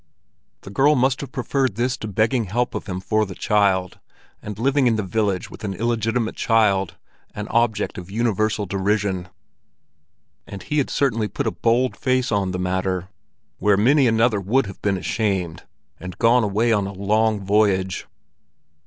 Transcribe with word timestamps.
The 0.61 0.71
girl 0.71 0.95
must 0.95 1.21
have 1.21 1.31
preferred 1.31 1.75
this 1.75 1.95
to 1.97 2.07
begging 2.07 2.45
help 2.45 2.73
of 2.73 2.87
him 2.87 2.99
for 3.01 3.23
the 3.23 3.35
child, 3.35 3.99
and 4.41 4.57
living 4.57 4.87
in 4.87 4.95
the 4.95 5.03
village 5.03 5.51
with 5.51 5.63
an 5.63 5.75
illegitimate 5.75 6.35
child, 6.35 6.95
an 7.35 7.47
object 7.49 7.99
of 7.99 8.09
universal 8.09 8.65
derision. 8.65 9.29
And 10.47 10.63
he 10.63 10.79
had 10.79 10.89
certainly 10.89 11.27
put 11.27 11.45
a 11.45 11.51
bold 11.51 11.95
face 11.95 12.31
on 12.31 12.49
the 12.49 12.57
matter, 12.57 13.09
where 13.59 13.77
many 13.77 14.07
another 14.07 14.41
would 14.41 14.65
have 14.65 14.81
been 14.81 14.97
ashamed 14.97 15.65
and 15.99 16.17
gone 16.17 16.43
away 16.43 16.73
on 16.73 16.87
a 16.87 16.93
long 16.93 17.39
voyage. 17.45 18.07